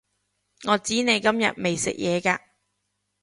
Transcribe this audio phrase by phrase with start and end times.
[0.63, 2.39] 我知你今日未食嘢㗎